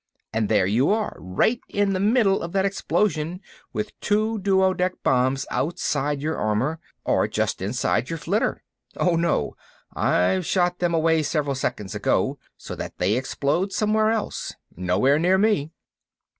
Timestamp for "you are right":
0.65-1.61